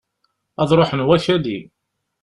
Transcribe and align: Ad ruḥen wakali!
Ad 0.61 0.69
ruḥen 0.77 1.05
wakali! 1.07 1.59